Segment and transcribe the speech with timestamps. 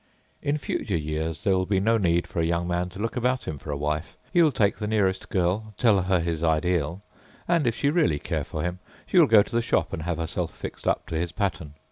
[0.41, 3.47] In future years there will be no need for a young man to look about
[3.47, 7.03] him for a wife; he will take the nearest girl, tell her his ideal,
[7.47, 10.17] and, if she really care for him, she will go to the shop and have
[10.17, 11.75] herself fixed up to his pattern.